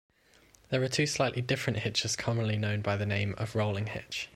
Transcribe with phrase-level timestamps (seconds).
[0.69, 4.29] There are two slightly different hitches commonly known by the name of "rolling hitch".